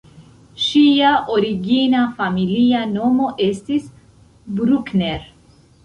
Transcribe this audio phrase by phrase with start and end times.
[0.67, 3.89] Ŝia origina familia nomo estis
[4.61, 5.33] "Bruckner".